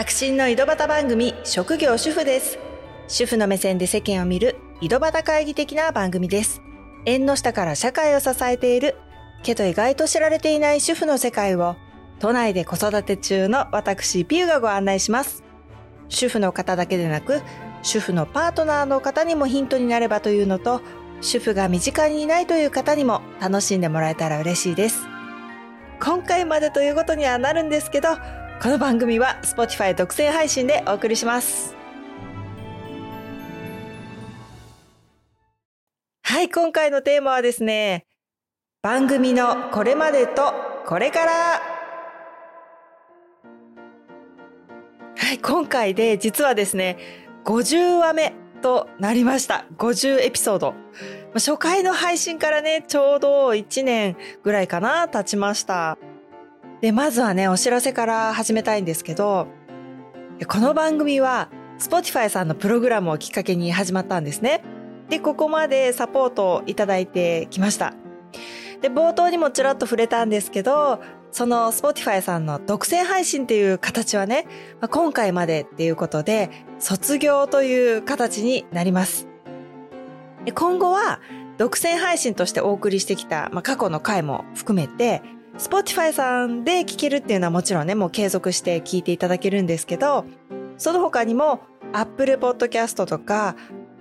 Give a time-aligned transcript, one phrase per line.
[0.00, 2.58] 白真の井戸端番組職業主婦です。
[3.06, 6.62] 主婦の目線で世間を見る井戸端会議的な番組です。
[7.04, 8.96] 縁の下から社会を支えている
[9.42, 11.76] けど意外と知られていない主婦の世界を
[12.18, 15.44] 都内で子育て中の私ピューがご案内します。
[16.08, 17.42] 主婦の方だけでなく
[17.82, 20.80] 主婦のパートナーの方にもヒントになればというのと
[21.20, 25.06] 主婦が身近にいないという方にも楽しんでもらえたら嬉しいです。
[26.02, 28.16] 今回までということにはなるんですけど
[28.62, 31.74] この番組は Spotify 独占配信でお送りします。
[36.22, 38.04] はい今回のテーマはですね
[38.82, 40.52] 番組のこれまでと
[40.86, 41.32] これから。
[45.16, 46.98] はい今回で実はですね
[47.46, 49.64] 50話目となりました。
[49.78, 50.74] 50エピソード。
[51.32, 55.96] 初回の配信からねちょうど1年ぐらいかな経ちました。
[56.80, 59.46] でまずはねお知らせから始めたいんですけど
[60.48, 64.62] この番組は Spotify さんのプログラムをきっかけに始まったんですね
[65.08, 67.94] でここまでサポートをいただいてきました
[68.80, 71.00] で、冒頭にもちらっと触れたんですけど、
[71.32, 74.46] その Spotify さんの独占配信っていう形はね、
[74.90, 79.28] 今回までっていうことで、卒業という形になります。
[80.54, 81.20] 今後は、
[81.58, 85.22] 独占配信としてお送りしてきた、まあ、過去の回も含めて、
[85.60, 90.24] Spotify さんで聞けるっていうのはもちろんね、もう継続して聞いていただけるんですけど、
[90.78, 91.60] その他にも
[91.92, 93.56] Apple Podcast とか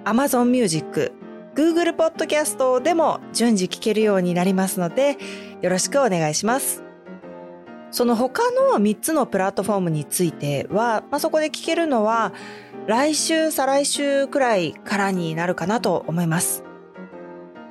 [0.06, 1.12] Amazon Music、
[1.56, 5.18] Google Podcast でも順次聞けるようになりますので、
[5.62, 6.82] よろしくお願いします。
[7.92, 12.32] その他の3つのプラットフォームについては、まあ、そこで聞けるのは、
[12.88, 16.69] 来週、再来週くらいからになるかなと思います。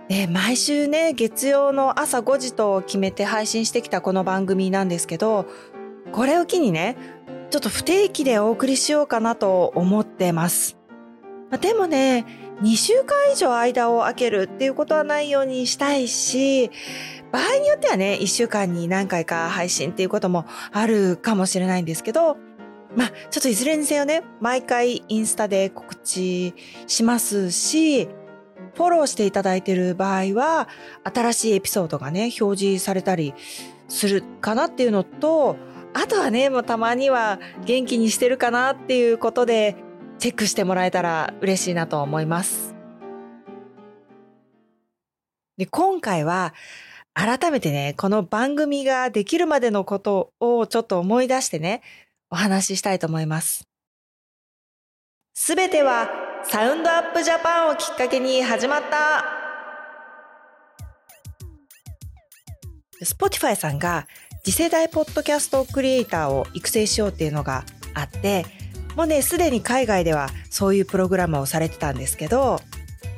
[0.09, 5.47] で、毎週ね、月曜の朝5時と決めて配信してきたこの番組なんですけど、
[6.13, 6.97] これを機にね、
[7.51, 10.79] ちょっと不定期でお送りしようかなと思ってます。
[11.51, 12.25] まあ、でもね、
[12.63, 16.71] 2週間以上間を空けるっていうことはないようにしたいし、
[17.31, 22.39] 場合によってはね、1週間に何回か配信っていうこともあるかもしれないんですけど、
[22.97, 26.55] まあ、ちょっといずれにせよね、毎回インスタで告知
[26.87, 28.09] しますし、
[28.79, 30.69] フォローしていただいている場合は、
[31.03, 33.35] 新しいエピソードがね、表示されたり
[33.89, 35.57] するかなっていうのと、
[35.95, 39.75] あとはね、もうたまには元気にしてるかなっていうことで、
[40.21, 42.73] チェックしてもらえたら嬉しいなと思います。
[45.57, 46.55] で、今回は
[47.15, 51.83] 改めてね、この番組ができるまでのことをちょっと思い出してね、
[52.31, 53.67] お話ししたいと思います。
[55.35, 59.25] すべてはサウンドアップジャパンをきっかけに始まった。
[63.05, 64.07] Spotify さんが
[64.45, 68.47] 次世代ポッドキャストクリエイターを育成しようっていうのがあって、
[68.97, 72.61] もうね、すでに海外ではそういうプログラムをされてたんですけど、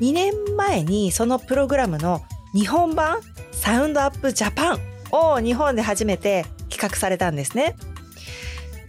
[0.01, 3.21] 2年前にそのプログラムの日本版
[3.53, 4.79] サウンドアップジャパン
[5.13, 7.77] を日本で初めて企画されたんですね。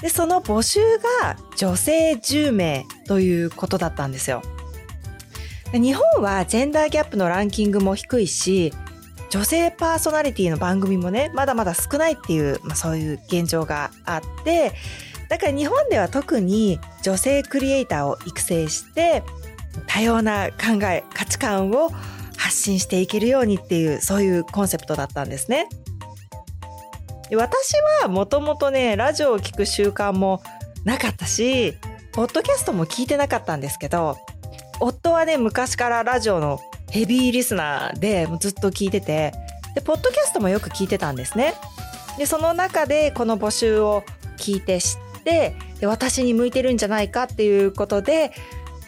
[0.01, 0.79] で、その募集
[1.21, 4.41] が女性10名ということだったんですよ。
[5.71, 8.73] 日本はジェンダーギャップのランキングも低いし、
[9.29, 14.73] 女性パーソナリティの番組もね、まだまだ少ないっていう、まあ、そういう現状があって、
[15.29, 19.23] だから日本では特に女性クリエイターを育成して
[19.87, 21.89] 多様な考え価値観を
[22.35, 25.69] 発信していけるようにっていうそういうコンセプトだったんですね。
[27.35, 30.41] 私はもともとねラジオを聴く習慣も
[30.83, 31.75] なかったし
[32.11, 34.17] ポッドキャストも聞いてなかったんですけど
[34.79, 36.59] 夫はね昔からラジオの
[36.89, 39.31] ヘビーリスナーでずっと聞いてて
[39.75, 41.53] でポッドキャストもよく聞いてたんですね。
[42.17, 44.03] でその中でこの募集を
[44.37, 48.33] 聞いて知ってで私に向いてるんじゃないかっていうことで、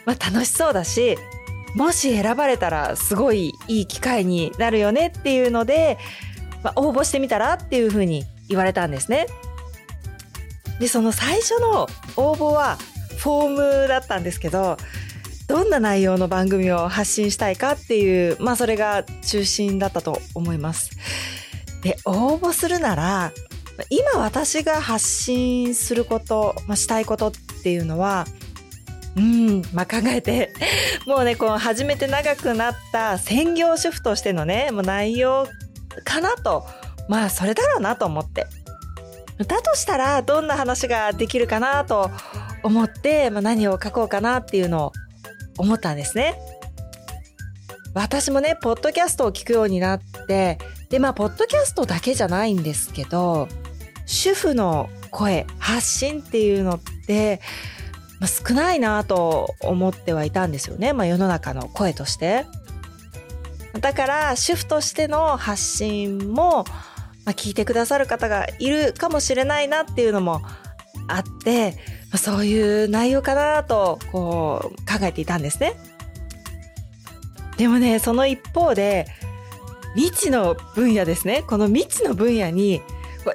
[0.05, 1.17] まあ、楽しそうだし
[1.75, 5.97] もし選ばれたらすごいいい機会になるよねっていうので、
[6.63, 9.27] まあ、応募してみたらっていうふうに言われたんですね。
[10.79, 12.77] でその最初の応募は
[13.17, 14.77] フォームだったんですけど
[15.47, 20.91] どんな内容の番組を発信したいかっていうまあそれが中心だったと思います。
[21.81, 23.31] で応募するなら
[23.89, 27.31] 今私が発信すること、まあ、したいことっ
[27.63, 28.25] ていうのは、
[29.15, 30.53] うん、まあ、考えて、
[31.05, 35.47] もうね、こう、初めて長くなった専業主婦としてのね、もう内容
[36.03, 36.65] かなと、
[37.07, 38.47] まあ、それだろうなと思って。
[39.47, 42.11] だとしたら、どんな話ができるかなと
[42.63, 44.91] 思って、まあ、何を書こうかなっていうのを
[45.57, 46.35] 思ったんですね。
[47.93, 50.57] 私もね、ポッドキャストを聞くようになって、
[50.89, 53.47] で、まあ、ポッドキャストだけじゃないんですけど、
[54.05, 57.39] 主婦の声、発信っていうのって、
[58.19, 62.45] まあ、少ないなと思ってはいたんですよね、まあ、世の中の声として。
[63.79, 66.65] だから主婦としての発信も、
[67.25, 70.41] まあ、聞いてくださる方がいるかもしれないなっていうのも
[71.07, 71.77] あって、
[72.11, 75.75] ま、そういう内容かなとこう考えていたんですね。
[77.57, 79.07] でもねその一方で
[79.95, 82.81] 未知の分野ですねこの未知の分野に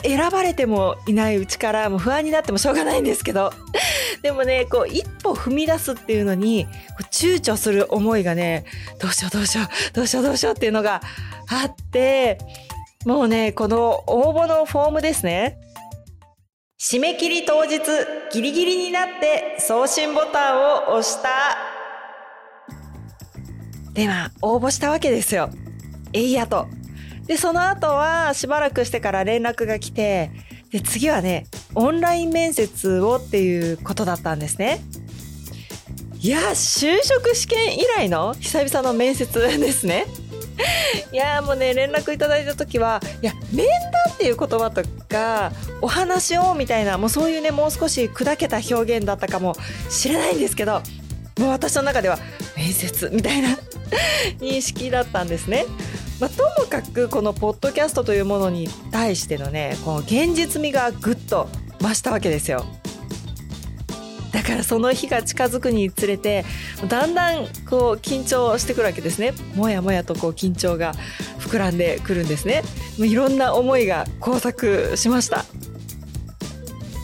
[0.03, 3.53] 選ばれてもいないうちからもう不安になってもしょうがないんですけど
[4.23, 6.67] でもねこう一歩踏み出すっていうのに
[7.11, 8.65] 躊躇する思いがね
[8.99, 11.01] どうしようどうしようどうしようどうしようっていうのが
[11.49, 12.39] あって
[13.09, 15.57] もうねこの応募のフォームですね。
[16.79, 17.81] 締め切り当日
[18.31, 21.57] ギリギリになって送信ボタンを押した。
[23.95, 25.49] では応募したわけですよ。
[26.13, 26.67] えいやと。
[27.27, 30.31] でその後はしばらくしてから連絡が来て
[30.71, 34.81] で次はねオンライン面接をっていうことだったんですね。
[36.21, 40.05] いや就職試験以来の久々の面接ですね。
[41.13, 49.55] いやもうね連絡いただいた時はいや面談っていう言葉とかお話をみたいなもうそういうねもう少し砕けた表現だったかも
[49.89, 50.83] しれないんですけど
[51.39, 52.19] もう私の中では
[52.57, 53.57] 面接みたいな
[54.41, 55.65] 認識だったんですね。
[56.21, 61.49] まあ、ともかくこのポッドキャストというものに対してのねこの現実味がぐっと
[61.81, 62.67] 増したわけですよ。
[64.39, 66.45] だからその日が近づくにつれて
[66.87, 69.33] だんだんこう緊張してくるわけですね。
[69.57, 70.95] もやもやとこう緊張が
[71.41, 72.63] 膨らんでくるんですね。
[72.99, 75.45] いろんな思いが交錯しました。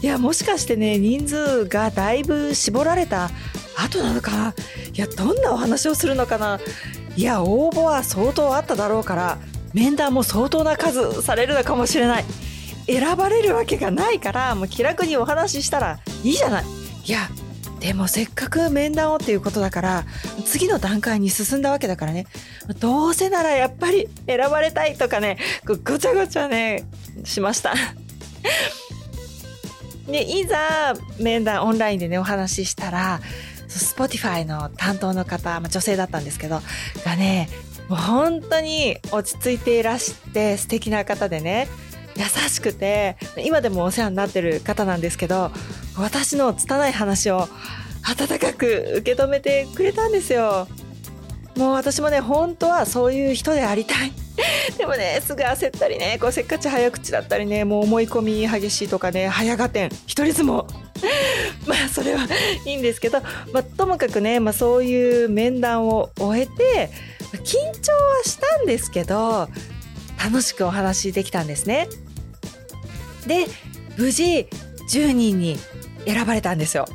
[0.01, 3.31] いやもしかしてね人数がだいぶ絞られた
[3.77, 4.55] 後なのかな？
[4.95, 6.61] いやどんなお話をするのかな？
[7.17, 9.39] いや応募は相当あっただろうから
[9.73, 12.25] 面談も相当な数されるのかもしれない。
[12.87, 16.65] 選ばれるわけがないからもう気楽にお話ししたらいいじゃない。
[17.07, 17.29] いや
[17.81, 20.05] でもせっかく面談をっていうことだから
[20.47, 22.27] 次の段階に進んだわけだからね。
[22.81, 25.37] どうせならやっぱり選ばれたいとかね
[25.67, 26.89] ごちゃごちゃね
[27.25, 27.75] しました。
[30.09, 33.21] でいざ面談オンラインでねお話ししたら
[33.69, 36.63] Spotify の担当の方、まあ、女性だったんですけど
[37.05, 37.49] がね
[37.89, 41.69] もう本当に落ち着いていらして素敵な方でね
[42.17, 45.51] 優しくて今でもお世話になってる方なんですけど
[45.97, 47.49] 私の拙い話を
[48.03, 50.69] 温かく受け止めてくれたんですよ。
[51.57, 54.13] もう私もね本当はそういう人でありたい。
[54.77, 60.67] でもねすぐ焦ったりねこうせっかち早口だったりねもう思い込み激しいとかね早合点一人相撲。
[61.67, 62.27] まあそれは
[62.67, 63.21] いいんですけど、
[63.53, 66.91] まあ、ともかくね、まあ、そういう面談を終えて
[67.45, 69.49] 緊張はしたんですけど
[70.23, 71.89] 楽しくお話できたんですね。
[73.27, 73.47] で
[73.97, 74.49] 無事
[74.91, 75.59] 10人に
[76.07, 76.87] 選ばれたんですよ。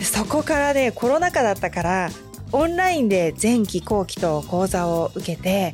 [0.00, 2.10] そこからねコロナ禍だったから
[2.52, 5.72] オンラインで前期後期と講座を受けて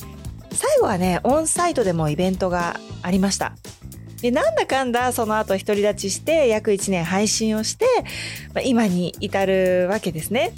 [0.52, 3.52] 最後はねオンサイトでもイベントがありました。
[4.22, 7.86] でなんだかんだその後独り立ちして約1年配信をして、
[8.54, 10.52] まあ、今に至るわけですね。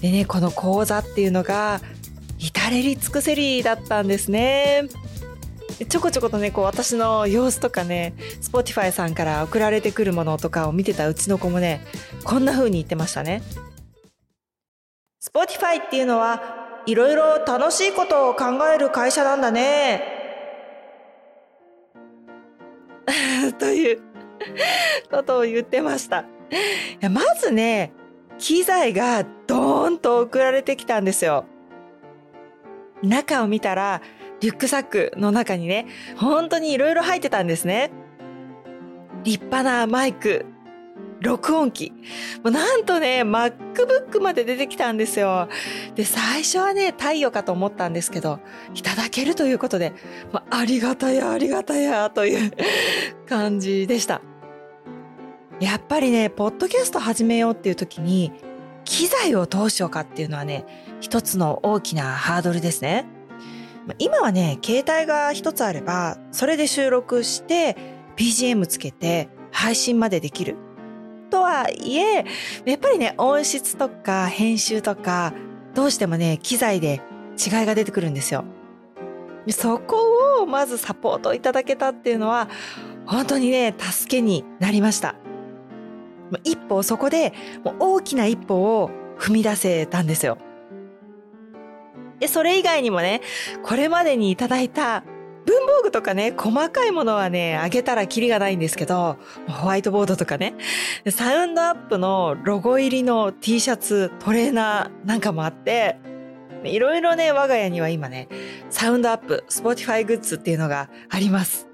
[0.00, 1.80] でねこの講座っていうのが
[2.38, 4.88] 至れり尽くせりだったんですね。
[5.88, 11.84] ちょこちょことねこう私の様子とかね Spotify さんから送られてくるものとかを見てたうちの子もね
[12.24, 13.42] こんな風に言ってましたね。
[15.22, 20.02] Spotify っていうのはいろいろ楽しいことを考える会社なんだね。
[23.58, 24.00] という
[25.10, 26.20] ことを言ってました。
[26.20, 26.24] い
[27.00, 27.92] やまずね
[28.38, 31.44] 機材がドーンと送られてきたんですよ。
[33.02, 34.02] 中を見たら
[34.42, 37.90] リュックサックの中にね本当にいろいろ入ってたんですね。
[39.24, 40.44] 立派なマイク
[41.22, 41.92] 録音機。
[42.42, 45.48] もうなんとね、MacBook まで出てきたんですよ。
[45.94, 48.40] で、最初はね、太陽かと思ったんですけど、
[48.74, 49.92] いただけるということで、
[50.32, 52.52] まあ、ありがたや、ありがたや、という
[53.28, 54.20] 感じでした。
[55.60, 58.32] やっぱりね、ポッドキャスト始めようっていう時に、
[58.84, 60.66] 機材をどうしようかっていうのはね、
[61.00, 63.06] 一つの大きなハードルですね。
[63.98, 67.76] 今はね、携帯が一つあれば、それで収録して、
[68.16, 70.56] BGM つけて、配信までできる。
[71.30, 72.24] とはいえ、
[72.64, 75.32] やっぱりね、音質とか編集とか、
[75.74, 77.00] どうしてもね、機材で
[77.38, 78.44] 違いが出てくるんですよ。
[79.48, 82.48] そこをまずサポートいただけたっていうのは、
[83.06, 85.16] 本当にね、助けになりました。
[86.44, 87.32] 一歩そこで、
[87.80, 90.38] 大きな一歩を踏み出せたんですよ。
[92.22, 93.20] で、それ以外にもね、
[93.64, 95.02] これまでにいただいた
[95.44, 99.16] 文房具とかね、細かいものはね、あげたらキリがないんですけど、
[99.48, 100.54] ホワイトボードとかね、
[101.10, 105.98] サウンドアップのロゴ入りの T シャツ、トレーナーなんかもあって、
[106.62, 108.28] いろいろね、我が家には今ね、
[108.70, 111.66] サウンドアップ、Spotify グッズっていうのがあります。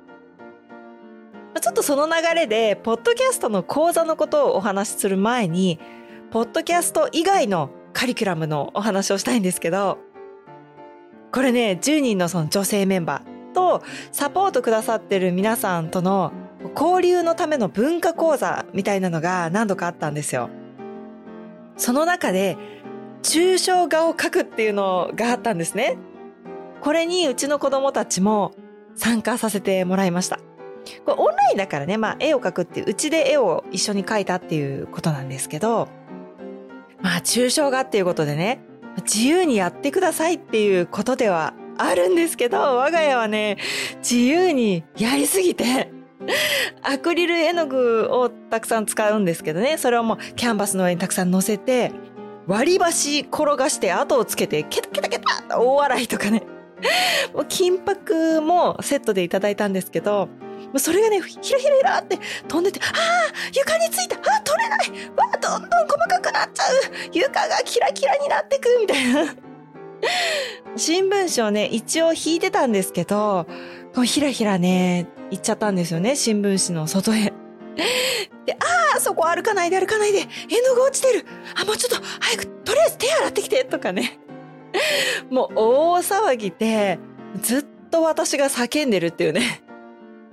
[1.60, 5.78] ちょっとその流れで、ポッドキャストの講座のことをお話しする前に、
[6.30, 9.98] ポッドキャスト以外のカリキュラムのお話をしたいんですけど、
[11.32, 13.82] これね、10人のその女性メンバーと
[14.12, 16.32] サポートくださってる皆さんとの
[16.74, 20.50] 交流のための文化講座みたいなのが何度かあったんですよ。
[21.76, 22.56] その中で、
[23.22, 25.96] 抽象画を描くっていうのがあったんですね。
[26.80, 28.52] これにうちの子供たちも
[28.94, 30.38] 参加させてもらいました。
[31.04, 35.88] これオンラインだからね、まあ絵を描くっていう、うちで絵を一緒に描いたっていうことなんですけど、
[37.00, 38.60] まあ抽象画っていうことでね、
[39.02, 43.58] 自由にやってくださいっていうことではあるんですけど、我が家はね、
[43.98, 45.90] 自由にやりすぎて、
[46.82, 51.92] アクリル絵の具をたくさん使うんですけどね、それをもうキャンバスの上にたくさん乗せて、
[52.46, 56.42] 割り箸転がして後をつけて、ケタケタケタ大笑いとかね。
[57.34, 60.28] もう金箔もセットでいただいたんですけど、
[60.76, 66.76] それがね、ひらひらひらって飛んでて、ああ床についたあ取れないわあどんどん細かくなっちゃう
[67.12, 69.34] 床がキラキラになってくみたいな。
[70.76, 73.46] 新聞紙をね、一応引いてたんですけど、
[73.94, 77.32] こうひらひらね、行っちゃったんですよね、新聞紙の外へ。
[78.46, 80.22] で、ああ、そこ歩かないで歩かないで、絵
[80.68, 81.26] の具落ちてる。
[81.54, 84.18] あ、もうちょっと早く、とりあえず手洗ってきて、とかね。
[85.30, 86.98] もう大騒ぎで、
[87.40, 89.62] ずっと私が叫んでるっていうね。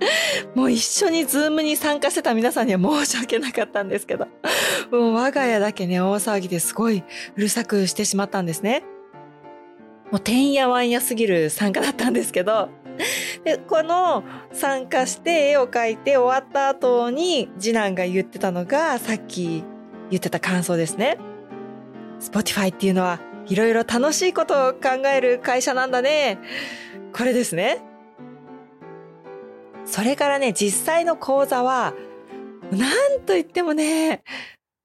[0.54, 4.26] もう一緒にズームに参加してた皆さんには申し訳なかったんですけど、
[4.90, 7.02] もう我が家だけね、大騒ぎですごい
[7.36, 8.82] うるさくしてしまったんですね。
[10.10, 12.68] もうてんやわんやすぎる参加だったんですけど、
[13.44, 19.64] で、この参加して絵を描いて終わった後に次男が言ってたのがさっき
[20.10, 21.18] 言ってた感想ですね。
[22.20, 26.38] Spotify っていうのはいろいろ楽しいことを考える会社なんだね。
[27.12, 27.82] これですね。
[29.86, 31.94] それからね、実際の講座は、
[32.70, 34.22] なんと言ってもね、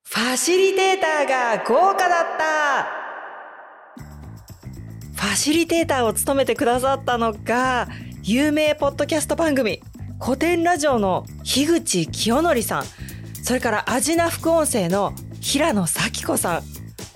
[0.07, 3.01] ファシリテーターが豪華だった。
[5.15, 7.87] ファシリテーターを務めてくださったのが、
[8.23, 9.81] 有名ポッドキャスト番組、
[10.23, 12.83] 古典ラジオの樋口清則さん、
[13.43, 16.63] それからアジナ副音声の平野咲子さん、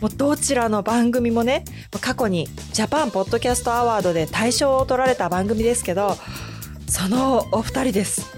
[0.02, 1.64] もうどちらの番組もね、
[2.02, 6.18] 過去にジャパンポッドキャストアワードで大賞を取られた番組ですけど、
[6.88, 8.36] そのお二人です。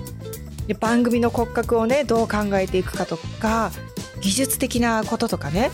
[0.79, 3.71] 番組の骨格をねどう考えていくかとか
[4.19, 5.71] 技術的なこととかね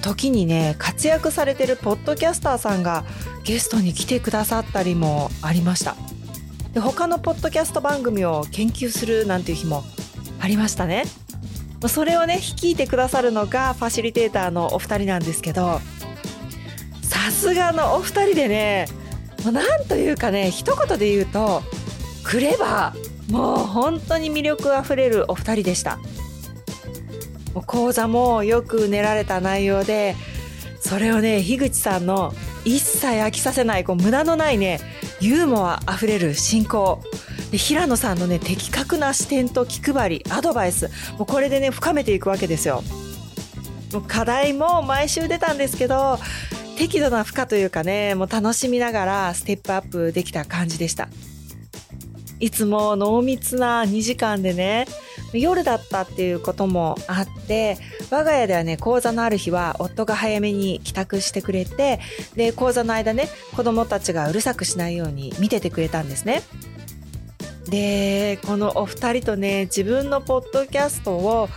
[0.00, 3.04] 時にね活躍されてるポッドキャスターさんが
[3.44, 5.96] ゲストに来てくださったりもありました。
[6.72, 9.84] で他のポッドキャスト番組を研究するなんていう日も
[10.40, 11.04] ありましたね。
[11.88, 15.80] それをね率いてくださるのがファシリテーターのお二人なんですけど
[17.02, 18.86] さすがのお二人でね
[19.44, 21.62] なんというかね一言で言うと
[22.26, 26.00] クレバーもう本当に魅力あふれるお二人でした。
[27.66, 30.16] 講座もよく練られた内容で
[30.80, 34.80] それをね樋口さんの一切飽きさせないこう無駄のないね
[35.20, 37.00] ユーモアあふれる進行。
[37.52, 42.82] で平野さんのね的確な視点と気配りアドバイスもうこれでね深めていくわけですよ。
[43.92, 46.18] もう課題も毎週出たんですけど
[46.76, 51.08] 適度な負荷というかねもう楽しみながらステップアップできた感じでした。
[52.38, 54.86] いつも濃密な2時間でね、
[55.32, 57.78] 夜だったっていうこともあって、
[58.10, 62.00] 我が家ではね、講座のある日は夫が早めに帰宅してくれて、
[62.34, 66.42] で、講座の間ね、子供たちがうるさくしないように見ててくれたんですね。
[67.68, 71.48] で、このお二人とね、自分のポッドキャストを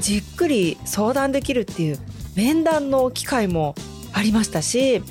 [0.00, 1.98] じっくり相談できるっていう
[2.36, 3.74] 面談の機会も
[4.12, 5.02] ありましたし、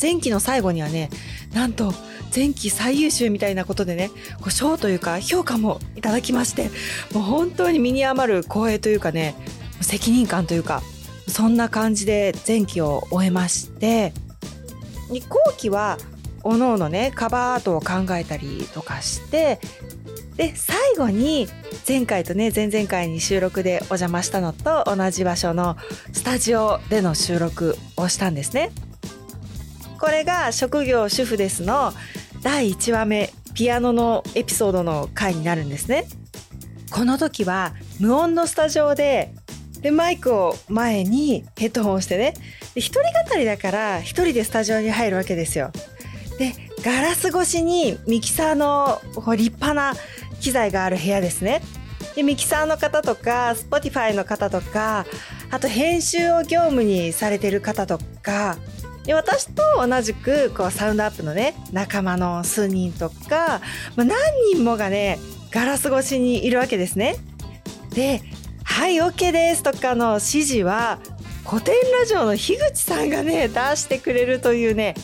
[0.00, 1.10] 前期の最後にはね、
[1.54, 1.94] なんと
[2.34, 6.70] 前期最優秀みたいなことでね、こう賞というか評価もいただきまして、
[7.14, 9.34] もう本当に身に余る光栄というかね、
[9.80, 10.82] 責任感というか、
[11.28, 14.12] そんな感じで前期を終えまして、
[15.28, 15.96] 後期は
[16.42, 19.60] おのおのね、カバーアートを考えたりとかして、
[20.36, 21.46] で、最後に
[21.86, 25.76] 前回とね、前々回に収録でお邪魔したのと同じ場所の
[26.12, 28.72] スタジオでの収録をしたんですね。
[29.98, 31.92] これが職業主婦ですの
[32.42, 36.06] 第1話目ピアノのエピソードの回になるんですね。
[36.90, 39.32] この時は無音のスタジオで
[39.80, 42.34] でマイクを前にヘッドホンをしてね。
[42.74, 45.70] で一人語りだから一人でスタジオに入るわけですよ。
[46.38, 49.00] でガラス越しにミキサーの
[49.36, 49.94] 立派な
[50.40, 51.62] 機材がある部屋ですね。
[52.14, 55.06] でミキサーの方とか Spotify の方とか
[55.50, 58.56] あと編集を業務にされてる方とか
[59.04, 63.60] で私と同じくこうサウンドアップのね仲間の数人とか、
[63.96, 64.16] まあ、何
[64.54, 65.18] 人もがね
[65.50, 67.16] ガラス越しにいるわけですね。
[67.94, 68.22] で
[68.64, 70.98] 「はい OK です」とかの指示は
[71.46, 74.94] 古典ラジオの樋口さんがね出してくれるというね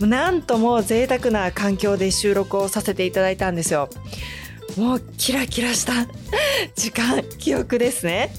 [0.00, 3.88] なんとも贅沢な環境で収録をさせていただいたんですよ。
[4.76, 6.06] もうキラキラした
[6.74, 8.30] 時間記憶ですね。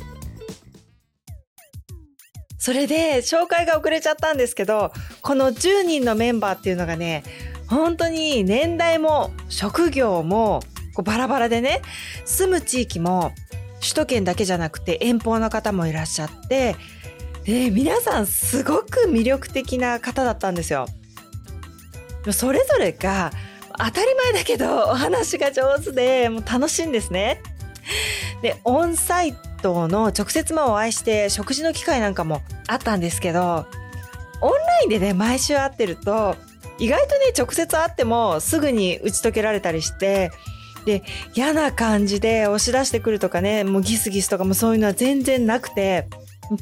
[2.67, 7.24] それで紹介が遅れちゃったんですけどこの10人のメンバーっていうのがね
[7.69, 10.59] 本当に年代も職業も
[10.93, 11.81] こうバラバラでね
[12.25, 13.31] 住む地域も
[13.79, 16.75] 首都圏だけじゃなくて遠方の方もいらっしゃって
[17.45, 20.88] で皆さんすごく魅力的な方だったんですよ。
[22.33, 23.31] それぞれが
[23.77, 27.41] 当たり前だけどお話が上手でもう楽しいんですね。
[28.41, 33.68] でオンサイトの直接もお会いして食事の機会なんかもあったんですけど
[34.42, 36.36] オンラインでね毎週会ってると
[36.80, 40.32] 意外とね直接会ってもすぐに打ち解けられたりして
[40.86, 46.08] で嫌な感じで押し出してくるとかねもうギスギスとかもそういうのは全然なくて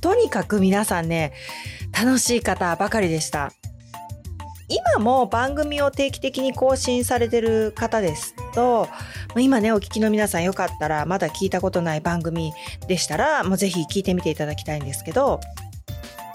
[0.02, 1.34] とにかく皆さんね
[1.92, 3.52] 楽しい方ばかりでした。
[4.68, 8.88] 今も番組を定期的に更新されてる方ですと、
[9.38, 12.52] 今ね、お聞きの皆さんよかったら、まだ聞いたことない番組
[12.88, 15.40] でしたら、もうぜひ聞いてみていただきたいんですけど、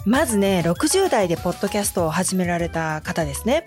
[0.07, 3.65] まずね、60代でポッドキャストを始められた方ですね。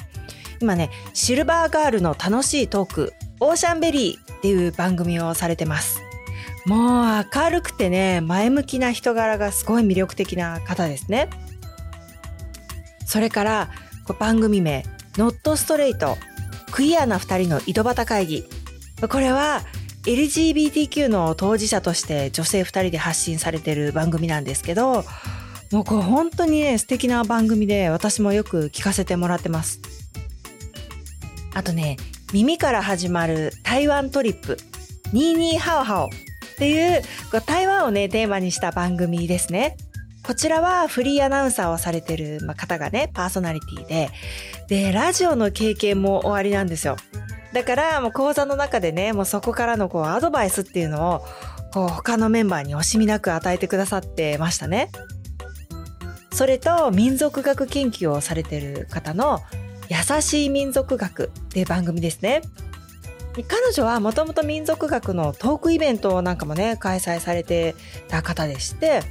[0.61, 5.99] 今ね、シルバーガールの楽しいトーク、オーシャンベリーっていう番組をされてます。
[6.65, 11.29] もう明るくてね、前向きな人柄がすごい魅力的な方ですね。
[13.05, 13.69] それから、
[14.11, 14.83] 番組名
[15.15, 16.17] 「ノットストレート。
[16.71, 18.43] クイアな2人の井戸端会議」
[19.07, 19.63] これは
[20.05, 25.05] LGBTQ の当事者として女性2人で発信されてる番組なんですけど
[25.71, 29.79] もうこれ本当にね素敵な番組で私もよく聞かせてもらってます。
[31.53, 31.97] あとね
[32.33, 34.57] 耳から始まる台湾トリップ。
[35.13, 36.09] ニーニーハオハオっ
[36.57, 37.01] ていう
[37.45, 39.77] 台湾をねテーマにした番組ですね。
[40.25, 44.09] こちらはフリーアナウンサーをされてる方がね、パーソナリティで、
[44.67, 46.95] で、ラジオの経験も終わりなんですよ。
[47.51, 51.25] だから、もう講座の中でね、もうそこからのこうアドバイスっていうのを、
[51.73, 54.89] こう他のメンバーに惜しみなく与えてくださってましたね。
[56.31, 59.41] それと、民族学研究をされてる方の、
[59.89, 62.41] 優しい民族学っていう番組ですね。
[63.47, 67.75] 彼女はもともと民族学のトークイベントなんかもね、開催されて
[68.07, 69.01] た方でして、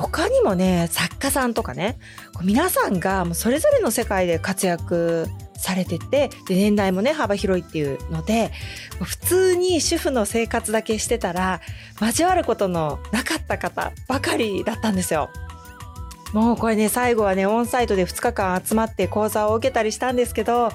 [0.00, 1.98] 他にもね作家さんとかね
[2.42, 8.50] 皆さんがそれぞれの世界で活躍されててで年代もね幅広いっていうので
[9.02, 11.60] 普通に主婦の生活だけしてたら
[12.00, 15.30] 交わることのなかった方ばかりだったんですよ。
[16.32, 20.70] もうこれね最後はねオンサイトで2日間集まって講座を受けたりしたんですけど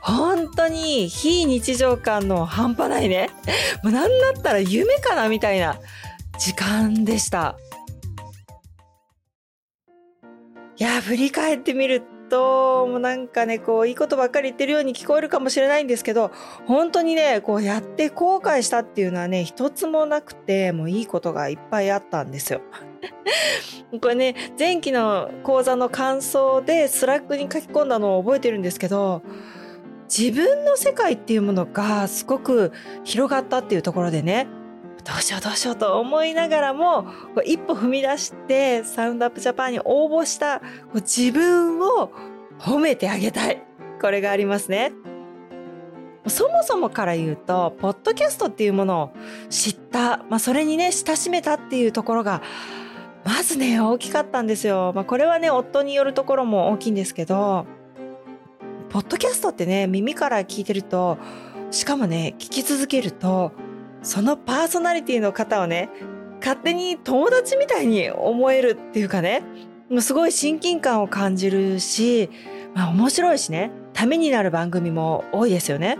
[0.00, 3.30] 本当に非日常感の半端ないね。
[3.82, 5.80] もう何だったら夢かなみたいな
[6.38, 7.56] 時間でした。
[10.76, 16.32] いや振り返ってみるともうなんかねこういいことばっかり言ってるように聞こえるかもしれないんですけど
[16.66, 22.60] 本当にねこうやって後悔したっていうのはね一つもなくてもういいことがいっぱいあったんですよ。
[24.00, 29.22] これね前期の講座の感想で Slack に書き込んだのを覚えてるんですけど
[30.08, 32.72] 自分の世界っていうものがすごく
[33.04, 34.48] 広がったっていうところでね
[35.04, 37.06] どうしようどうしようと思いながらも
[37.44, 40.62] 一歩踏み出してサウンドアップジャパンに応募した
[40.94, 42.10] 自分を
[42.58, 43.62] 褒めてあげたい。
[44.00, 44.92] これがありますね。
[46.26, 49.12] そもそもから言うとポッドキャストっていうものを
[49.50, 52.42] 知った、まあ、それにね親しめたっていうところが
[53.24, 57.66] まずね大きかったんですよ、まあ、これはね夫によるところも大きいんですけど
[58.88, 61.18] ポッドキャストってね耳から聞いてると
[61.70, 63.52] しかもね聞き続けると
[64.04, 65.88] そのパーソナリティの方をね
[66.38, 69.42] 勝手に友達みたいに思えるっていうかね
[70.00, 72.30] すごい親近感を感じるし、
[72.74, 75.98] まあ、面白いしねためになる番組も多いですよね。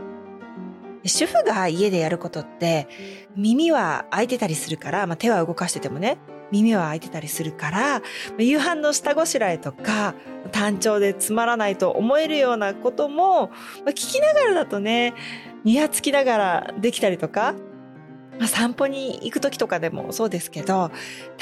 [1.07, 2.89] 主婦が家でやることって
[3.37, 6.17] 耳は開いてたりするから、まあ、手は動かしててもね
[6.51, 8.03] 耳は開いてたりするから
[8.39, 10.15] 夕飯の下ごしらえとか
[10.51, 13.53] 単調でつまらないと思えるようなことも、ま
[13.89, 15.13] あ、聞きながらだとね
[15.65, 17.55] ニヤつきながらできたりとか
[18.39, 20.91] まあ、散歩に行く時とかでもそうですけど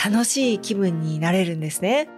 [0.05, 2.09] 楽しい気分になれるんですね。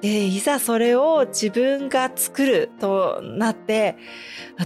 [0.00, 3.96] でいざそれを自分が作るとなって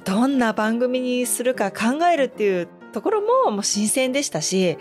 [0.05, 4.79] どんな番組にするか考えるっていうところももう新鮮でしたし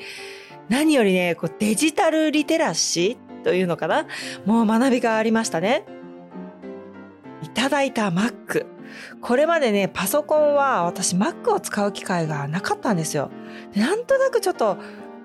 [0.69, 4.07] 何よりねこうデジタルリテラシーというのかな
[4.45, 5.85] もう学びがありましたね。
[7.43, 8.74] いただいた Mac
[9.21, 13.31] これまでねパソコンは私 Mac を使う機会がなかったんですよ。
[13.75, 14.77] なんとなくちょっと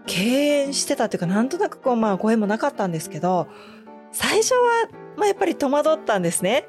[0.06, 3.48] 敬遠してたというかなんとなくこうまあ声もなかったんですけど
[4.12, 6.66] 最初はまあ、やっぱり戸惑ったんですね。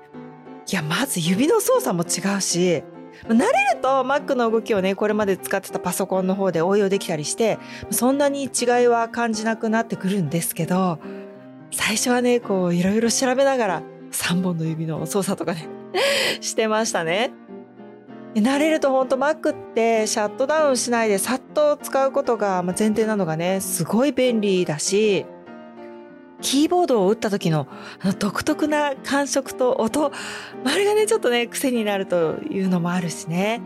[0.70, 2.84] いやまず指の操作も違うし
[3.28, 7.58] 慣れると Mac の動きをねこれまで使ってたパソコンの方で応用できたりして
[7.90, 8.48] そんなに違
[8.84, 11.00] いは感じなくなってくるんですけど
[11.72, 15.68] 最初はねこういろいろ調べながら3本の指の操作とかね
[16.42, 17.32] してましたね。
[18.36, 25.26] 慣れると本当 Mac ってシャットダウンしないでさっと使うことが前提なのがねすごい便利だし
[26.42, 27.68] キーボードを打った時の
[28.00, 30.12] あの独特な感触と音、
[30.66, 33.62] あれがね、ちょっとね、癖になるというのもあるしね。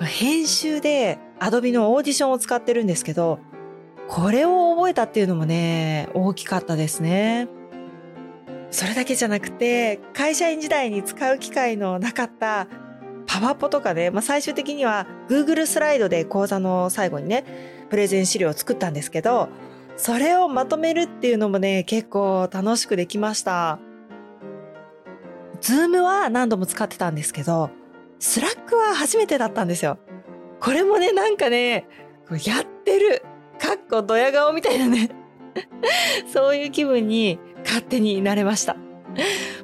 [0.00, 3.38] 編集で Adobe のオーディションを使ってるんですけど、
[4.08, 7.48] これを覚えたっていうのもね、大きかったですね。
[8.70, 12.68] それだけじゃなくて、会社員時代に使う機会のなかった
[13.26, 17.44] パワポとかね、まあ、最終的には Google スライドで講座の最後にね、
[17.90, 19.48] プレゼン資料を作ったんですけど、
[19.96, 23.78] それをまとめるっていうのもね、結構楽しくできました。
[25.60, 27.70] Zoom は何度も使ってたんですけど、
[28.18, 29.98] Slack は初めてだったんですよ。
[30.60, 31.86] これもね、なんかね、
[32.44, 33.22] やってる、
[33.58, 35.10] かっこドヤ顔みたいなね
[36.32, 37.38] そういう気分に
[37.70, 38.76] 勝手になれました。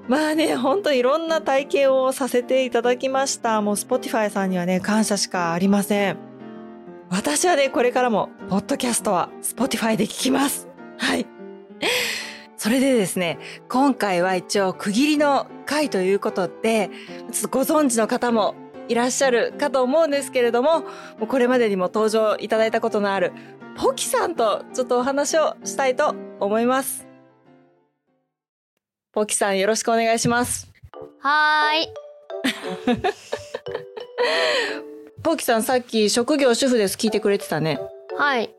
[0.09, 3.61] まあね、ほんといろんな体験をさせていただきました。
[3.61, 6.17] もう Spotify さんにはね、感謝しかありません。
[7.11, 10.69] 私はね、これからも、ポッドキャストは Spotify で聞きます。
[10.99, 11.27] はい。
[12.57, 13.39] それでですね、
[13.69, 16.91] 今回は一応区切りの回ということで、
[17.33, 18.55] ちょっとご存知の方も
[18.89, 20.87] いらっしゃるかと思うんですけれども、も
[21.23, 23.33] うこれまでにも登場いただいたことのある
[23.77, 27.06] ポキさんとちょっとお話をしたいと思います。
[29.17, 30.71] ポキさんよろしくお願いします。
[31.21, 31.89] はーい。
[35.25, 37.81] ポーキさんさっき職業主婦です聞いてくれてたね。
[38.19, 38.55] はい。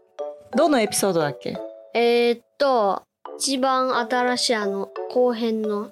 [0.55, 1.55] どのエピソードだっけ？
[1.93, 3.03] えー、っと、
[3.37, 5.91] 一番新しいあの後編の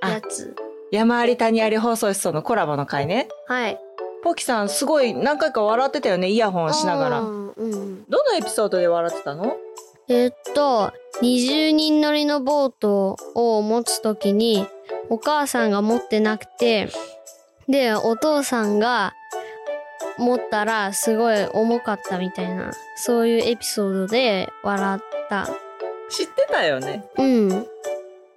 [0.00, 0.54] やつ。
[0.92, 3.26] 山あり谷あり放送室とのコラボの回ね。
[3.48, 3.80] はい。
[4.22, 7.18] ポーキさんすごい何回か笑ってたよね、イヤホンしながら。
[7.18, 8.04] うん。
[8.08, 9.56] どのエピソードで笑ってたの？
[10.08, 14.66] えー、っと、20人乗りのボートを持つときに、
[15.08, 16.88] お母さんが持ってなくて、
[17.68, 19.14] で、お父さんが
[20.18, 25.48] 持ったらすごい重かったみたいな、そういうエピソードで笑った。
[26.10, 27.04] 知ってたよね。
[27.16, 27.48] うん。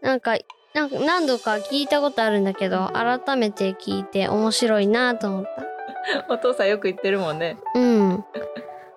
[0.01, 0.37] なんか、
[0.73, 5.65] なんか何度か聞いたことあるんだけど、改めて聞いて面白いなと思った。
[6.33, 7.57] お父さんよく言ってるもんね。
[7.75, 8.23] うん。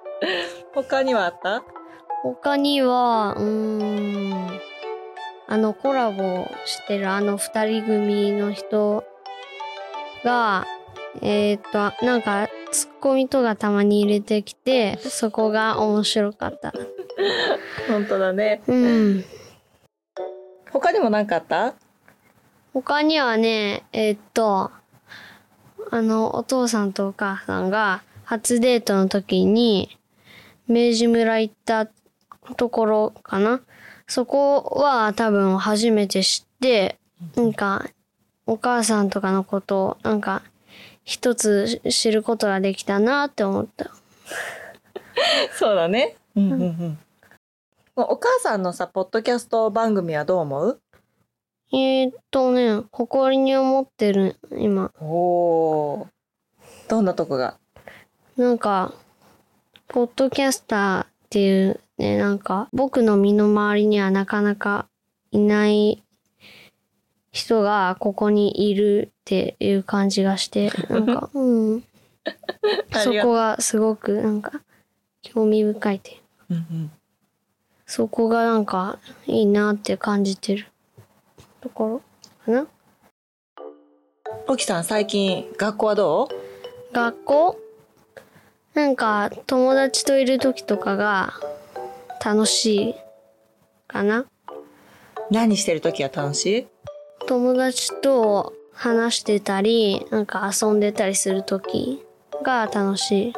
[0.72, 1.64] 他にはあった？
[2.22, 3.44] 他には、うー
[4.56, 4.60] ん。
[5.52, 9.02] あのコラボしてるあの二人組の人
[10.22, 10.64] が、
[11.22, 16.72] えー、っと、なんか、ツッコミとかたまに入れてきて、そこが面白かった。
[17.88, 18.62] 本当だね。
[18.68, 19.24] うん。
[20.70, 21.74] 他にも何かあった？
[22.72, 24.70] 他にはね、えー、っと、
[25.90, 29.98] あの、お父さんとお母さんが初デートの時に、
[30.68, 31.88] 明治村行った
[32.54, 33.60] ところかな。
[34.06, 36.98] そこは多分初めて知って、
[37.36, 37.86] なんか、
[38.46, 40.42] お母さんとかのことを、なんか、
[41.04, 43.90] 一つ知ることができたなって思った。
[45.56, 46.16] そうだね。
[46.36, 46.98] うんうんうん。
[47.96, 50.80] お母さんのさ、ポッドキャスト番組はどう思う？
[51.72, 54.90] えー、っとね、誇りに思ってる、今。
[55.00, 56.08] おお。
[56.88, 57.58] どんなとこが？
[58.36, 58.94] なんか、
[59.88, 64.88] ポッドキャスターっていうね、なんか、僕の身の回りにはなかなか
[65.30, 66.02] いない
[67.30, 71.84] 人がここにいるっていう感じがして、なんか、 うん。
[72.92, 74.60] そこがすごくなんか
[75.22, 76.16] 興味深いという。
[76.16, 76.90] か、うんうん、
[77.86, 80.66] そこがなんかいいなって感じてる。
[81.60, 82.02] ところ
[82.44, 82.66] かな。
[84.48, 86.92] ポキさん最近学校はどう？
[86.92, 87.56] 学校？
[88.74, 91.34] なんか友達といる時とかが
[92.24, 92.94] 楽しい
[93.88, 94.26] かな。
[95.30, 96.66] 何してる時が楽しい？
[97.26, 102.02] 友達と話してたり、なんか遊んでたりする時
[102.42, 103.34] が楽し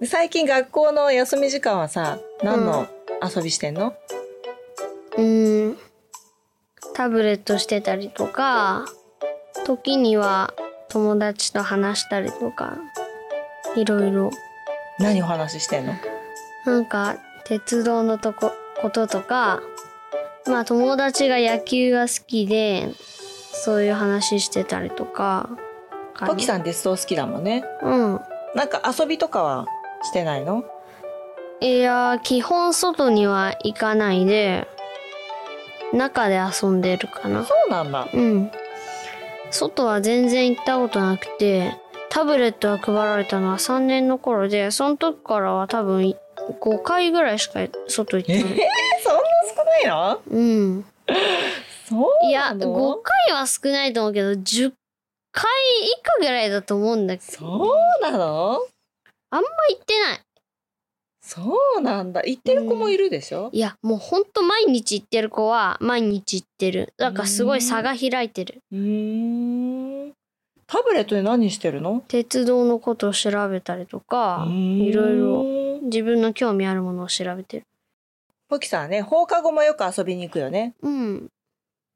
[0.00, 0.06] い。
[0.06, 2.86] 最近学校の休み時間はさ、何の
[3.22, 3.94] 遊びしてんの、
[5.16, 5.76] うん、
[6.94, 8.84] タブレットしてたりとか、
[9.66, 10.54] 時には
[10.88, 12.78] 友達と話したりとか、
[13.74, 14.30] いろいろ。
[14.98, 15.94] 何お話ししてんの？
[16.66, 19.60] なんか、鉄道のとこ、こととか、
[20.46, 22.90] まあ友達が野球が好きで、
[23.52, 25.48] そういう話してたりとか。
[26.26, 27.64] ポキさん鉄道好きだもんね。
[27.82, 28.20] うん。
[28.54, 29.66] なんか遊びとかは
[30.02, 30.64] してないの？
[31.60, 34.68] いや、基本外には行かないで、
[35.92, 37.44] 中で遊んでるかな。
[37.44, 38.08] そうなんだ。
[38.12, 38.50] うん。
[39.50, 41.74] 外は全然行ったことなくて、
[42.18, 46.16] タブレットが配られたのは3年の頃で、その時からは多分
[46.60, 48.58] 5回ぐらいしか外行ってえー、ない。
[49.04, 49.22] そんな
[49.56, 50.20] 少ないの？
[50.28, 50.84] うん。
[51.88, 54.72] そういや、な5の回は少ないと思うけど、10
[55.30, 55.44] 回
[55.84, 58.62] 以下ぐらいだと思うんだけど、そうなの？
[59.30, 60.20] あんま行ってない。
[61.20, 62.22] そうなんだ。
[62.24, 66.94] 行ってる子もいるでしょ、いや、もうほんと毎日行ってる子は毎日行ってる。
[66.96, 68.60] だからすごい差が開いてる。
[68.72, 69.67] うーん。
[70.70, 72.04] タブレットで何してるの？
[72.08, 75.80] 鉄道のことを調べたりとか、いろいろろ。
[75.82, 77.62] 自分の興味あるものを調べてる。
[78.48, 80.74] ポキさんはね、放課後もよく遊びに行くよね。
[80.82, 81.28] うん。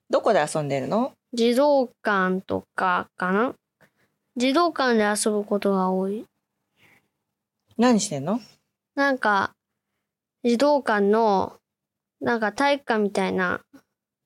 [0.08, 1.12] どこで遊んでるの？
[1.34, 3.54] 児童館とかかな？
[4.36, 6.24] 児童館で遊ぶことが多い。
[7.76, 8.40] 何してんの？
[8.94, 9.52] なんか、
[10.44, 11.54] 児童館の、
[12.20, 13.60] なんか体育館みたいな、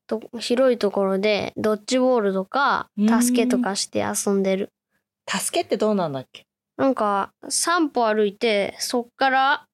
[0.06, 4.70] と広いところで、ドッジボールとか、うん助けとかして遊んでる。
[5.28, 6.44] 助けってどうなんだっけ？
[6.76, 9.66] なんか、3歩歩いて、そっから、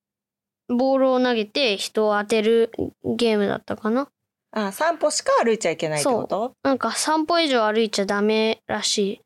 [0.68, 2.70] ボールを投げて人を当てる
[3.16, 4.08] ゲームだったかな
[4.52, 6.54] あ、散歩しか歩いちゃいけないってこと？
[6.62, 9.20] なんか3歩以上歩いちゃダメらしい。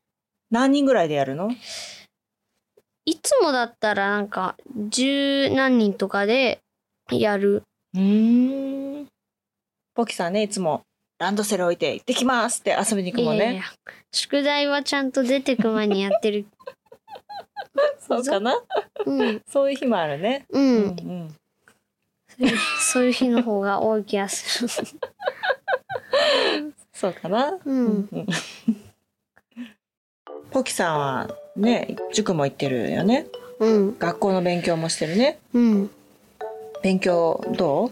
[0.49, 1.51] 何人ぐらいでやるの？
[3.05, 4.55] いつもだったらなんか
[4.89, 6.59] 十何人とかで
[7.09, 7.63] やる。
[7.93, 9.07] うーん。
[9.93, 10.83] ポキさんね、いつも
[11.19, 13.43] ランドセル置いて行ってきますって遊びに行くもんね。
[13.43, 13.63] いやいや
[14.11, 16.45] 宿題はちゃんと出てく前にやってる。
[17.99, 18.55] そうかな？
[19.05, 19.41] うん。
[19.47, 20.45] そういう日もあるね。
[20.49, 20.59] う。
[20.59, 21.35] うん
[22.39, 24.69] ういうそういう日の方が多い気がする。
[26.93, 27.57] そうかな？
[27.65, 28.09] うん。
[28.11, 28.27] うん
[30.49, 33.27] ポキさんはね、塾も行ってるよね。
[33.59, 33.97] うん。
[33.99, 35.39] 学校の勉強もしてるね。
[35.53, 35.89] うん。
[36.81, 37.91] 勉強ど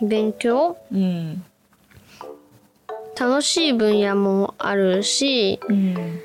[0.00, 0.76] 勉強？
[0.92, 1.44] ううん。
[3.20, 6.20] 楽しい分野もあるし、うん。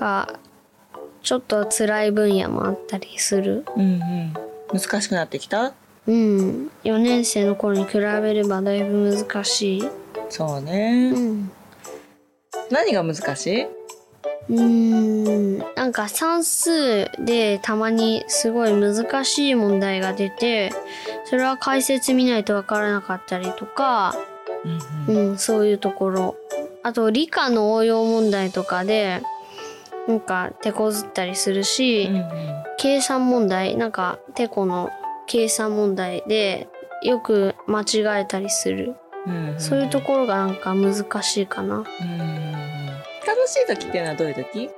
[0.00, 0.26] あ
[1.22, 3.66] ちょっと辛い分野もあったりする。
[3.76, 4.32] うんうん。
[4.72, 5.74] 難しくなってきた？
[6.06, 6.70] うん。
[6.84, 9.84] 4年生の頃に比べればだいぶ難しい。
[10.30, 11.12] そうね。
[11.14, 11.50] うん。
[12.70, 13.62] 何が難しい？
[13.64, 15.58] うーん。
[15.76, 20.72] なんか算数でたまにすごい難しい問題が出て、
[21.26, 24.14] それは解説見ないとわからなかったりとか、
[25.08, 26.36] うんうん、そういうところ。
[26.82, 29.22] あと理科の応用問題とかで、
[30.06, 32.28] なんか手こずったりするし、うん。
[32.78, 34.90] 計算問題なんかてこの
[35.26, 36.68] 計算問題で
[37.02, 38.94] よく間違えたりする、
[39.26, 39.60] うんうん。
[39.60, 41.84] そういうところがなんか難しいかなうん。
[43.26, 44.70] 楽しい時っていうのはどういう時？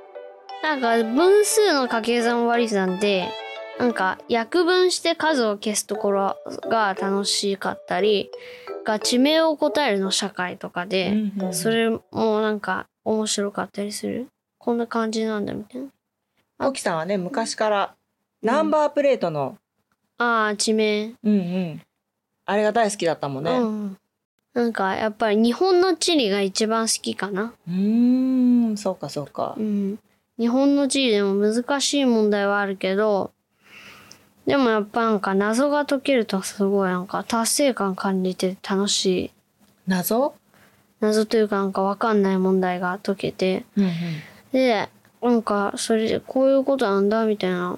[0.63, 3.29] なんか分数の掛け算割り算で
[3.79, 6.37] なんか約分して数を消すところ
[6.69, 8.29] が楽しかったり
[8.85, 12.01] が地名を答えるの社会とかで、うんうんそれも
[12.41, 14.27] なんか面白かったりする？
[14.59, 15.87] こんな感じなんだみたいな
[16.59, 17.95] ポキさんはね、昔から
[18.43, 19.57] ナンバープレートの、
[20.19, 21.39] ああ地名うんう
[21.73, 21.81] ん。
[22.45, 23.51] あれが大好きだったもんね。
[23.51, 23.97] ううん
[24.53, 27.53] なんかやっぱり日本の地理が一番好きかな。
[27.69, 29.61] ーん、そうかそうかう。
[29.61, 29.97] ん。
[30.37, 33.31] 日本の地理でも難しい問題はあるけど、
[34.45, 39.31] でもやっぱなんか謎が解けるとすごいなんか達成感感じて楽しい。
[39.87, 40.33] 謎？
[40.99, 43.65] 謎というかなんかわかんない問題が解けて。
[43.75, 43.91] うんうん。
[44.51, 44.89] で、
[45.21, 47.77] なんかそれでこういうことなんだみたいな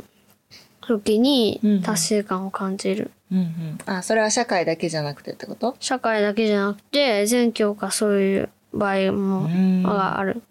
[0.81, 3.11] 時にうんうん達成感を感じる。
[3.31, 3.77] うんうん。
[3.85, 5.75] あ、それは社会だけじゃなくてってこと？
[5.79, 9.47] 社会だけじゃなくて全教科そういう場合も
[9.85, 10.41] ある。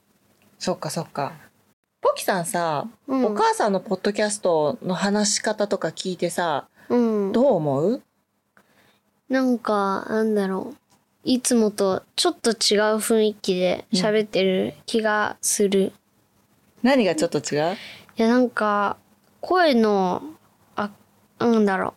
[0.59, 1.33] そっかそっか。
[2.03, 7.33] ポキさんさ、うんお母さんのポッドキャストの話し方とか聞いてさ、うん。
[7.33, 8.03] どう思う？
[9.29, 10.77] なんか、なんだろう。
[11.23, 12.57] いつもとちょっと違う
[12.97, 15.93] 雰囲気で喋ってる気がする。
[16.83, 17.75] 何がちょっと違う？
[17.75, 17.77] い
[18.17, 18.97] や、なんか、
[19.41, 20.25] 声の、
[20.75, 20.91] あ、
[21.39, 21.93] なんだろう。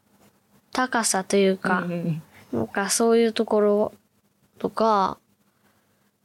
[0.71, 2.21] 高さというか、うんうん
[2.53, 3.93] なんかそういうところ
[4.59, 5.17] とか、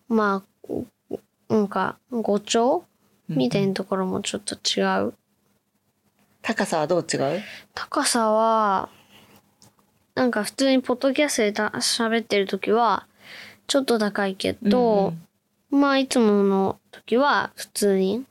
[0.07, 0.75] まあ、
[1.49, 2.77] なんか、語調？
[2.77, 2.90] うん
[3.31, 5.15] みたいなところもちょっと違う。
[6.43, 7.43] 高さはどう違う？
[7.75, 8.89] 高さは、
[10.15, 13.07] なんか普通にポッドキャストでた喋ってる時は、
[13.67, 15.15] ちょっと高いけど、
[15.71, 18.25] まあいつもの時は普通に。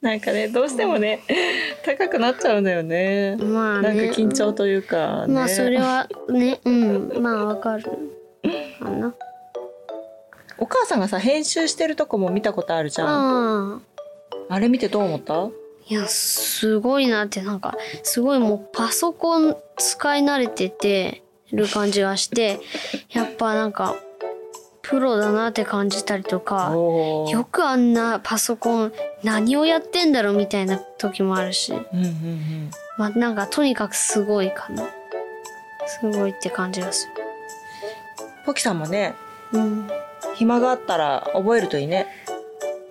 [0.00, 1.20] なんかねどうしてもね
[1.86, 3.36] 高くなっちゃうんだよね。
[3.36, 4.10] まあなんかね。
[4.10, 5.34] 緊張というか、ね。
[5.34, 7.84] まあそれはね、うん、まあわかる
[8.80, 9.14] かな。
[10.62, 13.08] お母さんがさ編集してるとこも見たことあるじゃん。
[13.08, 13.80] あ
[14.48, 14.54] あ。
[14.54, 15.48] あれ見てどう思った？
[15.88, 21.22] いや、すごいなって、なんか、すごいもうパソコン使い慣れてて
[21.52, 22.60] る感じがして、
[23.10, 23.96] やっぱなんか、
[24.82, 28.92] プロだなって感じたりとか、よくあんなパソコン
[29.24, 32.70] 何をやってんだろうみたいな時もあるし、うんうんうん。
[32.98, 34.84] まあなんかとにかくすごいかな。
[35.86, 37.08] すごいって感じがす
[38.46, 39.14] ポキさんもね
[39.52, 39.58] る。
[39.58, 39.88] うん。
[40.42, 42.08] 暇があったら覚えるといいね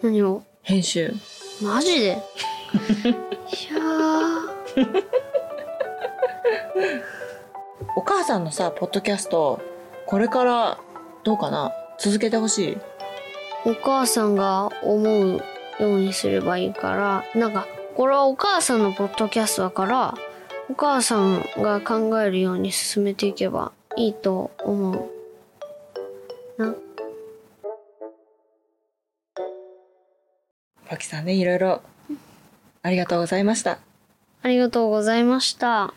[0.01, 0.41] 何を？
[0.63, 1.13] 編集。
[1.61, 2.05] マジで？
[2.07, 5.03] いやー。
[7.97, 9.59] お母さんのさポッドキャスト
[10.05, 10.77] これから
[11.25, 11.73] どうかな？
[11.99, 12.77] 続けてほしい。
[13.65, 15.43] お母さんが思う
[15.79, 20.15] ようにすればいいから、なんか、これはお母さんのポッドキャストだから、
[20.69, 25.20] お母さんが考えるように進めていけばいいと思う。
[30.91, 31.81] ポキさんねいろいろ
[32.83, 33.79] ありがとうございました。
[34.41, 35.93] ありがとうございました。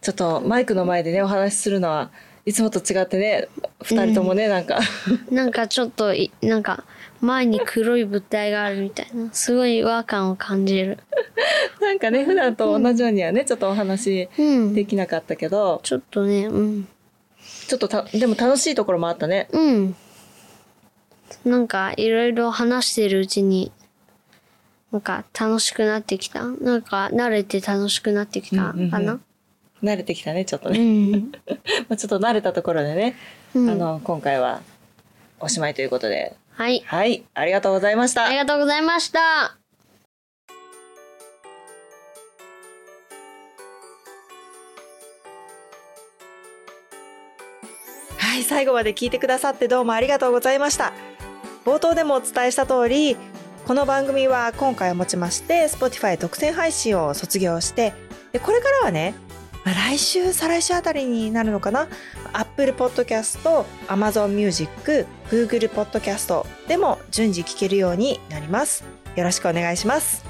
[0.00, 2.10] ちょっとマイクの前でねお話しするのは
[2.46, 3.46] いつもと違ってね
[3.82, 4.80] 二人ともね、なんか
[5.30, 6.84] なんかちょっとい、なんか、
[7.20, 10.98] 前に黒い物体があるみたいな、すごい違和感を感じる。
[11.82, 14.74] なんかね普段と同じようにはねちょっとお話うん。
[14.74, 16.88] できなかったけどちょっとね、うん。
[17.66, 19.48] ちょっとたでも楽しいところもあったね。
[19.52, 19.94] うん。
[21.44, 23.72] なんかいろいろ話してるうちに、
[24.92, 26.44] なんか楽しくなってきた？
[26.44, 29.20] なんか慣れて楽しくなってきたうんうんうんかな。
[29.82, 31.30] 慣れてきたねちょっとうね、ん。
[31.88, 33.14] まあちょっと慣れたところでね、
[33.54, 34.60] うんあの今回は
[35.40, 36.82] おしまいということではい。
[36.86, 39.56] はいありがとうございましたありがとうございました。
[48.18, 50.92] はい、最後まで聞いてくださってどうもありがとうございました。
[51.64, 53.16] 冒頭でもお伝えした通り、
[53.68, 57.92] この番組は今回をもちまして Spotify 独占配信を卒業して、
[58.32, 59.12] でこれからはね、
[59.62, 61.86] まあ来週、再来週あたりになるのかな
[62.32, 68.84] ？Apple Podcast、Amazon Music、Google Podcast でも順次聞けるようになります。
[69.16, 70.24] よろしくお願いします。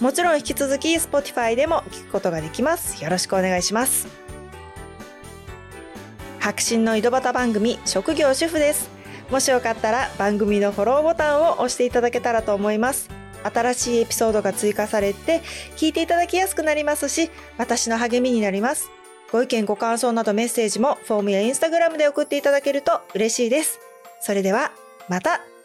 [0.00, 3.04] もちろん引き続き Spotify でも聞くことができます。
[3.04, 4.08] よろしくお願いします。
[6.40, 8.97] 白真の井戸端番組職業主婦です
[9.30, 13.10] もしよかったら番組のフォローボタンを押していただけたらと思います。
[13.44, 15.40] 新しいエピソードが追加されて
[15.76, 18.90] 聞いていただきやすくなりますし私の励みになります。
[19.30, 23.78] ご意見ご感想などメッセージもフォームやインスタグラムで送っていただけると嬉しいです。
[24.20, 24.72] それでは
[25.08, 25.57] また。